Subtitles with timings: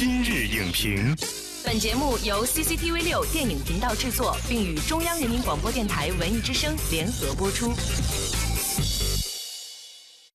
[0.00, 1.14] 今日影评，
[1.62, 7.70] 本节目由 CCTV 六电影频道制作，并与中央人民广播电台文艺之声联合播出。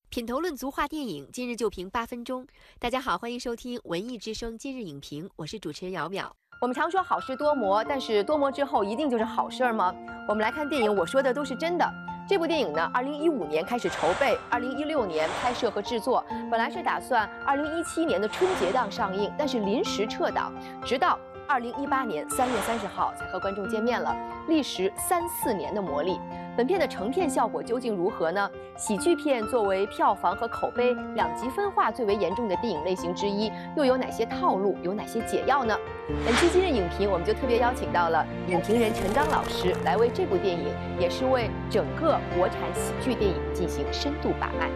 [0.09, 2.46] 品头论足话电影，今日就评八分钟。
[2.78, 6.29] 大家好，欢迎收听文艺之声今日影评，我是主持人姚淼。
[6.61, 9.91] 我们常说好事多磨，但是多磨之后一定就是好事儿吗？
[10.29, 11.91] 我们来看电影，我说的都是真的。
[12.28, 20.51] 这部电影呢，二零一五年开始筹备，二零一六年拍摄和制作，本来是打算二零一七年的春节档上映，但是临时撤档，
[20.84, 24.15] 直到二零一八年三月三十号才和观众见面了，
[24.48, 26.20] 历时三四年的磨砺。
[26.57, 28.49] 本片的成片效果究竟如何呢？
[28.77, 34.77] 喜剧片作为票房和口碑两极分化最为严重的电影类型之一，又有哪些套路？
[34.81, 35.77] 有哪些解药呢？
[36.25, 44.69] 本期今日影评，我们就特别邀请到了影评人陈刚老师来为这部电影，也是为整个国产喜剧电影进行深度把脉。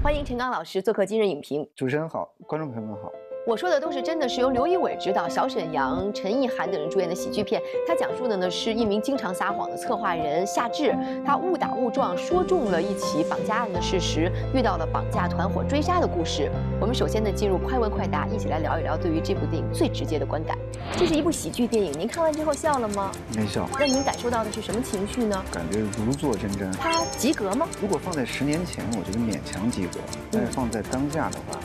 [0.00, 1.68] 欢迎陈刚老师做客今日影评。
[1.74, 3.10] 主持人好，观众朋友们好。
[3.48, 7.62] 我说的都是真的，是由刘仪伟执导、小沈阳、陈意涵等人主演的喜剧片。
[7.86, 16.52] 它讲述的呢是一名经常撒谎的策划人夏至，他误打误撞说中了一起绑架案的事实，遇到了绑架团伙追杀的故事。
[16.78, 20.54] 我们首先呢进入快问快答，一起来聊一聊对于这部电影最直接的观感。
[20.92, 23.10] 这是一部喜剧电影，您看完之后笑了吗？
[23.34, 23.66] 没笑。
[23.80, 25.42] 那您感受到的是什么情绪呢？
[25.50, 26.70] 感觉如坐针毡。
[26.78, 27.66] 它及格吗？
[27.80, 31.58] 如果放在十年前，我觉得勉强及格；但是放在当下的话。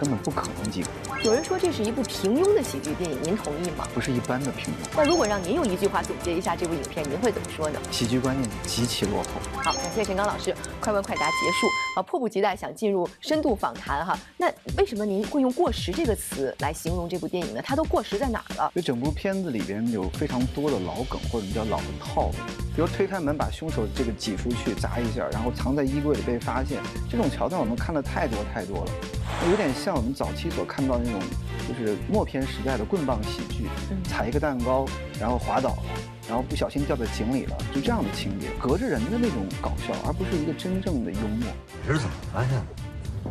[0.00, 0.88] 根本不可能及格。
[1.22, 3.86] 有人说这是一部平庸的喜剧电影，您同意吗？
[3.92, 4.76] 不是一般的平庸。
[4.96, 7.78] 那如果让您用一句话总结一下这部影片，您会怎么说呢？
[7.90, 9.28] 喜剧观念极其落后。
[9.62, 11.66] 好，感谢陈刚老师，快问快答结束。
[11.96, 14.18] 啊，迫不及待想进入深度访谈哈。
[14.38, 17.60] 那为什么您会用过时这个词来形容这部电影呢？
[17.62, 18.72] 它都过时在哪儿了？
[18.74, 22.32] 就整部片子里边有非常多的老梗或者叫老的套路，
[22.74, 28.92] 比如推开门把凶手这个挤出去砸一下，然后藏在衣柜里被发现，这种桥段我们看的太多太多了。
[29.50, 31.20] 有点像我们早期所看到的那种，
[31.68, 33.68] 就是默片时代的棍棒喜剧，
[34.04, 34.86] 踩一个蛋糕，
[35.18, 35.82] 然后滑倒了，
[36.28, 41.48] 然后不小心掉在井里了，就这样的情节，隔着人的那种搞笑，而不是一个真正的幽默。
[41.86, 42.62] 你是怎么发现的？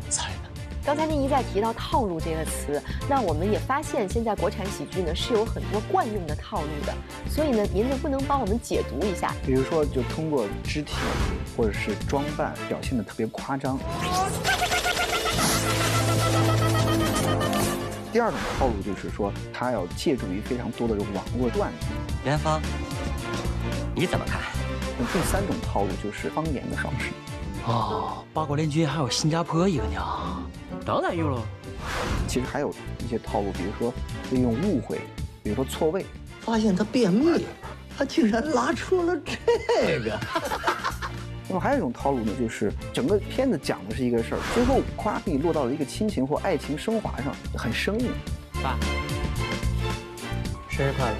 [0.09, 0.50] 猜的。
[0.85, 6.94] 刚才您一再提到套路这个词，那我们也发现现在国产喜剧呢是有很多惯用的套路的，
[7.29, 9.31] 所以呢，您能不能帮我们解读一下？
[9.46, 10.96] 比如说，就通过肢体
[11.56, 13.78] 或者是装扮表现的特别夸张。
[18.12, 21.88] 第二种套路就是说，他要借助于非常多的这种网络段子。
[22.25, 22.59] 元芳，
[23.96, 24.42] 你怎么看？
[24.97, 27.12] 那第三种套路就是方言的方式。
[27.66, 30.02] 哦，八国联军还有新加坡一个呢，
[30.86, 31.42] 当然有了。
[32.28, 32.74] 其实还有
[33.06, 33.94] 一些套路，比如说
[34.31, 35.00] 利用误会，
[35.44, 36.06] 比如说错位。
[36.41, 37.46] 发现他便秘，
[37.96, 40.20] 他竟然拉出了这个。
[41.51, 48.11] 那么还有一种套路呢，就是整个片子讲的是一个事儿，最后夸比落到了一个亲情或爱情升华上，很生硬。
[48.61, 48.77] 爸，
[50.69, 51.15] 生日快乐！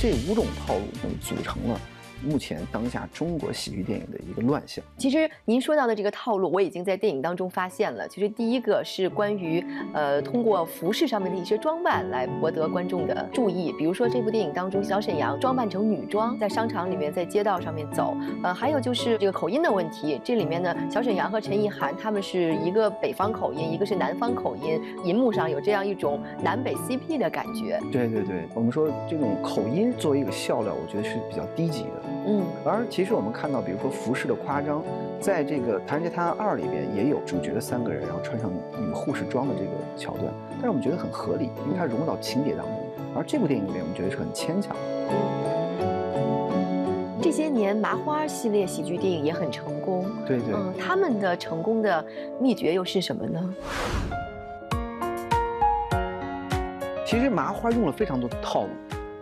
[0.00, 1.78] 这五种套路就，组成了。
[2.22, 4.84] 目前当下中国喜剧电影的一个乱象。
[4.98, 8.06] 其实您说到的这个套路，我已经在电影当中发现了。
[8.08, 13.72] 其实第一个是关于，呃，通过服饰上面的一些装扮来博得观众的注意。
[13.78, 18.16] 比如说这部电影当中，小沈阳装扮成女装，在商场里面，在街道上面走。
[18.42, 20.20] 呃，还有就是这个口音的问题。
[20.22, 27.80] 这里面呢，小沈阳和陈意涵他们是一个北方口音，一个是南方口音，银幕上有这样一种南北 CP 的感觉。
[27.90, 32.09] 对对对，我们说这种口音作为一个笑料，我觉得是比较低级的。
[32.26, 34.82] 嗯，而其实我们看到，比如说服饰的夸张，
[35.20, 42.74] 在这个《唐人街探案二》里边也有主角的三个人，然后穿上女护士装的这个桥段，但是我们觉得很合理，因为它融入到情节当中。
[43.16, 44.76] 而这部电影里面，我们觉得是很牵强。
[47.22, 52.04] 这些年麻花系列喜剧电影也很成功，对对，嗯，他们的成功的
[52.40, 53.54] 秘诀又是什么呢？
[57.06, 58.68] 其实麻花用了非常多的套路。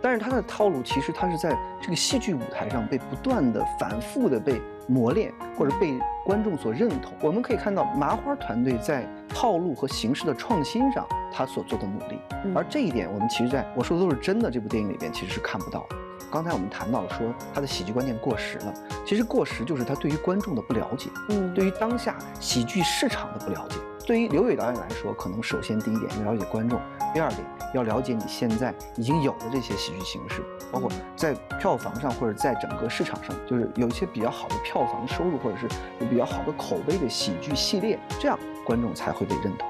[0.01, 7.13] 但是他的套路其实他是在这个戏剧舞台上被不断的、反复的被磨练，或者被观众所认同。
[7.21, 9.05] 我们可以看到麻花团队在
[9.39, 12.19] 套路和形式的创新上他所做的努力，
[12.53, 15.95] 而这一点我们其实在我说的都是真的这部电影里边其实是看不到的。
[16.29, 18.73] 刚才我们谈到了说他的喜剧观念过时了，
[19.07, 23.77] 其实过时就是他对于观众的不了解，嗯，对于当下喜剧市场的不了解。
[24.05, 26.77] 对于刘伟导演来说，可能首先第一点要了解观众，
[27.13, 27.39] 第二点
[27.73, 35.65] 要了解你现在已经有的这些喜剧形式，包括在票房上或者在整个市场上，就是有一些比较好的票房收入，或者是
[36.01, 39.69] 有比较好的口碑的喜剧系列，这样观众才会被认同。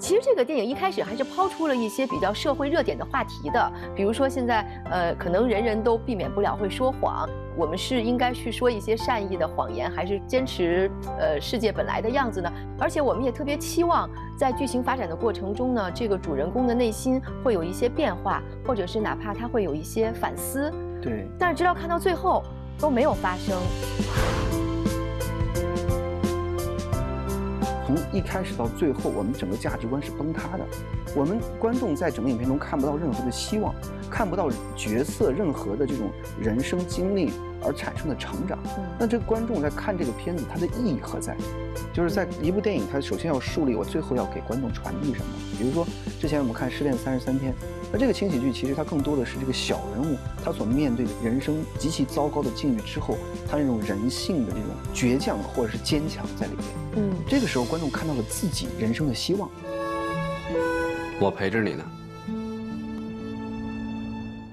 [0.00, 12.50] 其实这个电影一开始还是抛出了一些比较社会热点的话题的，比如说现在呃，可能人人都避免不了会说谎，我们是应该去说一些善意的谎言，还是坚持呃世界本来的样子呢？
[12.78, 20.72] 而且我们也特别期望在剧情发展的过程中呢，这个主人公的内心会有一些变化，或者是哪怕他会有一些反思。
[21.02, 21.28] 对。
[21.38, 22.42] 但是直到看到最后
[22.78, 23.58] 都没有发生。
[27.88, 30.66] 从一开始到最后，我们整个价值观是崩塌的。
[31.16, 33.74] 我们观众在整个影片中看不到任何的希望，
[34.08, 36.10] 看不到角色任何的这种
[36.40, 37.30] 人生经历
[37.62, 38.58] 而产生的成长。
[38.98, 41.36] 那这个观众在看这个片子，它的意义何在？
[41.92, 45.26] 就是在一部电影，它首先要树立我最后要给观众传递什么。
[45.58, 45.86] 比如说
[46.20, 47.52] 之前我们看《失恋三十三天》。
[47.90, 50.14] 那这个轻喜剧其实它更多的是这个小人物，
[50.44, 53.16] 他所面对的人生极其糟糕的境遇之后，
[53.50, 56.64] 他那种人性的这种倔强或者是坚强在里面。
[56.96, 59.48] 嗯，这个时候观众看到了自己人生的希望。
[61.18, 61.84] 我陪着你呢。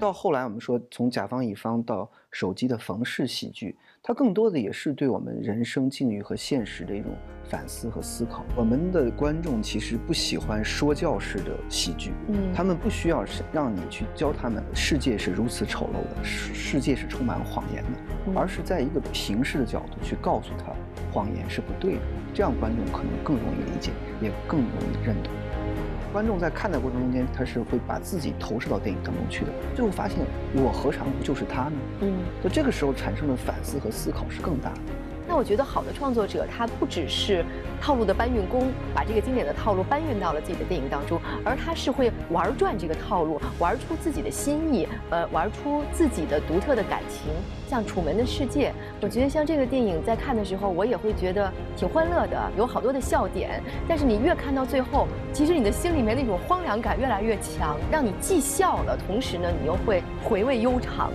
[0.06, 3.76] 到后来我们说从甲方乙方到手机的冯氏喜剧。
[4.04, 7.10] 它更多的也是对我们人生境遇和现实的一种
[7.50, 8.44] 反思和思考。
[8.54, 20.72] 我们的观众其实不喜欢说教式的喜剧，嗯，他们不需要是让你去教他们世界是如此丑陋的，世世界是充满谎言的，而是在一个平视的角度去告诉他，
[21.12, 22.02] 谎言是不对的。
[22.32, 23.90] 这样观众可能更容易理解，
[24.22, 25.34] 也更容易认同。
[26.16, 30.16] 观众在看的过程中间，他是会把自己投射到电影当中去的，最后发现
[30.54, 31.72] 我何尝不就是他呢？
[32.00, 34.80] 嗯，所以这个时候产生的反思和思考是更大的。
[35.36, 37.44] 我觉得好的创作者，他不只是
[37.78, 47.30] 套路的搬运工，把这个经典的套路搬运到了自己的电影当中，而他是会玩转这个套路，玩出自己的心意，呃，玩出自己的独特的感情。
[47.68, 48.70] 像《楚门的世界》，
[49.02, 53.62] 我觉得像这个电影在看的时候，我也会觉得挺欢乐的，有好多的笑点。
[53.86, 61.10] 但是你越看到最后，其实你的心里面那种荒凉感越来越强，让你既笑了，同时呢，你又会回味悠长。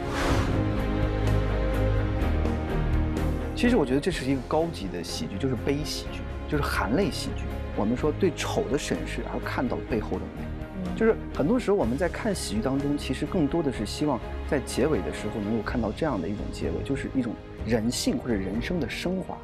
[3.62, 7.44] 其实我觉得这是一个高级的喜剧，就是悲喜剧，就是含泪喜剧。
[7.76, 14.20] 我们说对丑的审视，而看到背后的美，就是很多时候我们在看喜剧当中，其实更多的是希望
[14.50, 19.38] 在结尾的时候能够看到这样的一种结尾，就是一种人性或者人生的升华。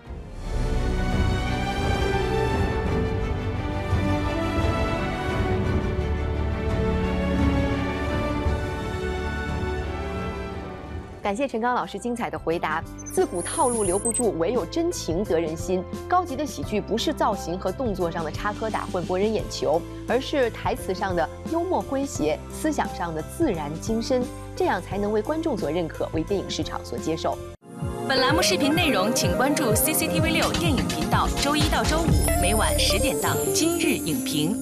[11.27, 12.81] 感谢陈刚老师精彩的回答。
[13.05, 15.83] 自古套路留不住，唯有真情得人心。
[16.07, 24.23] 高级的喜剧不是造型和动作上的插科打诨博人眼球，而是台词上的幽默诙谐，思想上的自然精深，
[24.55, 27.37] 这样才能为观众所认可，为电影市场所接受。
[28.07, 34.55] 本栏目视频内容，请关注 CCTV 六电影频道，周一到周五每晚十点档《今日影评》。